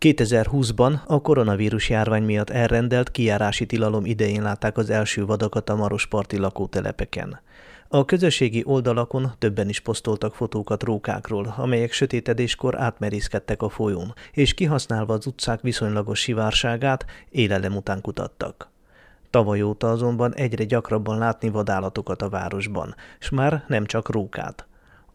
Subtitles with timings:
[0.00, 6.36] 2020-ban a koronavírus járvány miatt elrendelt kijárási tilalom idején látták az első vadakat a marosparti
[6.38, 7.40] lakótelepeken.
[7.88, 15.14] A közösségi oldalakon többen is posztoltak fotókat rókákról, amelyek sötétedéskor átmerészkedtek a folyón, és kihasználva
[15.14, 18.70] az utcák viszonylagos sivárságát, élelem után kutattak.
[19.30, 24.69] Tavaly óta azonban egyre gyakrabban látni vadállatokat a városban, s már nem csak rókát.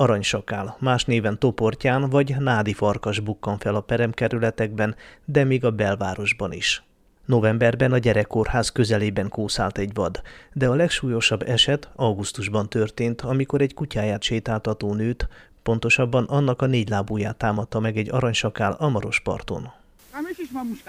[0.00, 6.52] Aranysakál, más néven toportyán vagy nádi farkas bukkan fel a peremkerületekben, de még a belvárosban
[6.52, 6.82] is.
[7.24, 13.74] Novemberben a gyerekkórház közelében kószált egy vad, de a legsúlyosabb eset augusztusban történt, amikor egy
[13.74, 15.28] kutyáját sétáltató nőt,
[15.62, 19.72] pontosabban annak a négy lábúját támadta meg egy aranysakál a Marosparton.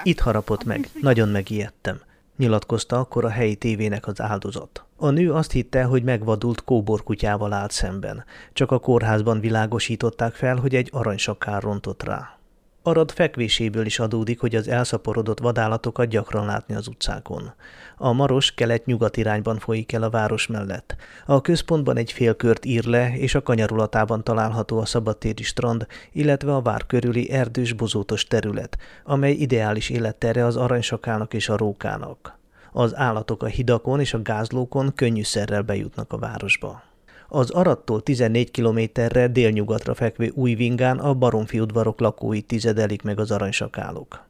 [0.03, 2.01] Itt harapott meg, nagyon megijedtem
[2.37, 4.83] nyilatkozta akkor a helyi tévének az áldozat.
[4.97, 8.23] A nő azt hitte, hogy megvadult kóborkutyával állt szemben,
[8.53, 12.40] csak a kórházban világosították fel, hogy egy aranysakár rontott rá.
[12.83, 17.53] Arad fekvéséből is adódik, hogy az elszaporodott vadállatokat gyakran látni az utcákon.
[17.97, 20.95] A Maros kelet-nyugat irányban folyik el a város mellett.
[21.25, 26.61] A központban egy félkört ír le, és a kanyarulatában található a szabadtéri strand, illetve a
[26.61, 32.39] vár körüli erdős bozótos terület, amely ideális élettere az aranysakának és a rókának.
[32.71, 36.90] Az állatok a hidakon és a gázlókon könnyűszerrel bejutnak a városba.
[37.33, 44.23] Az Arattól 14 kilométerre délnyugatra fekvő Újvingán a baromfi udvarok lakói tizedelik meg az aranysakálok.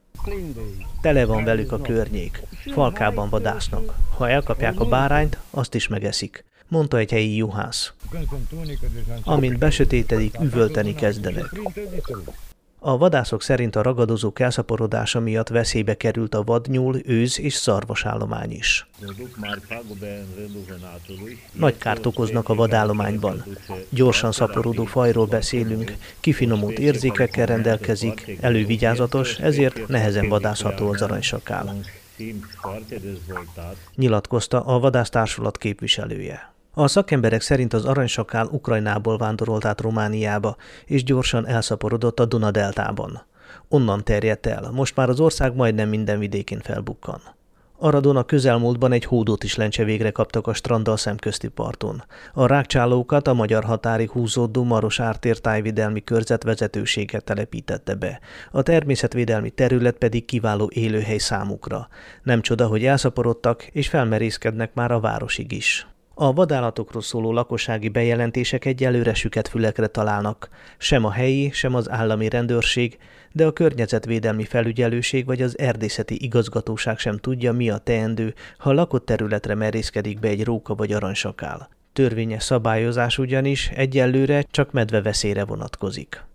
[1.01, 2.41] Tele van velük a környék,
[2.73, 3.93] falkában vadásznak.
[4.17, 7.93] Ha elkapják a bárányt, azt is megeszik, mondta egy helyi juhász.
[9.23, 11.59] Amint besötétedik, üvölteni kezdenek.
[12.83, 18.87] A vadászok szerint a ragadozók elszaporodása miatt veszélybe került a vadnyúl, őz és szarvasállomány is.
[21.51, 23.43] Nagy kárt okoznak a vadállományban.
[23.89, 31.75] Gyorsan szaporodó fajról beszélünk, kifinomult érzékekkel rendelkezik, elővigyázatos, ezért nehezen vadászható az aranysakál.
[33.95, 36.53] Nyilatkozta a vadásztársulat képviselője.
[36.73, 43.21] A szakemberek szerint az aranysakál Ukrajnából vándorolt át Romániába, és gyorsan elszaporodott a Duna-deltában.
[43.67, 47.21] Onnan terjedt el, most már az ország majdnem minden vidékén felbukkan.
[47.77, 52.03] Aradon a közelmúltban egy hódót is lencse végre kaptak a stranddal szemközti parton.
[52.33, 58.19] A rákcsálókat a magyar határi húzódó Maros Ártér tájvédelmi körzet vezetősége telepítette be.
[58.51, 61.87] A természetvédelmi terület pedig kiváló élőhely számukra.
[62.23, 65.90] Nem csoda, hogy elszaporodtak és felmerészkednek már a városig is.
[66.13, 70.49] A vadállatokról szóló lakossági bejelentések egyelőre süket fülekre találnak.
[70.77, 72.97] Sem a helyi, sem az állami rendőrség,
[73.31, 79.05] de a környezetvédelmi felügyelőség vagy az erdészeti igazgatóság sem tudja, mi a teendő, ha lakott
[79.05, 81.69] területre merészkedik be egy róka vagy aranysakál.
[81.93, 86.30] Törvényes szabályozás ugyanis egyelőre csak medveveszélyre vonatkozik.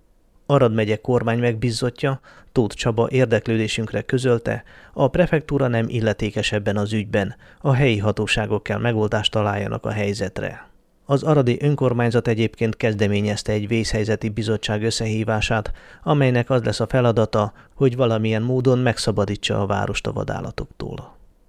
[0.46, 2.20] Arad megye kormány megbízottja,
[2.52, 8.78] Tóth Csaba érdeklődésünkre közölte, a prefektúra nem illetékes ebben az ügyben, a helyi hatóságok kell
[8.78, 10.68] megoldást találjanak a helyzetre.
[11.04, 17.96] Az aradi önkormányzat egyébként kezdeményezte egy vészhelyzeti bizottság összehívását, amelynek az lesz a feladata, hogy
[17.96, 21.15] valamilyen módon megszabadítsa a várost a vadállatoktól.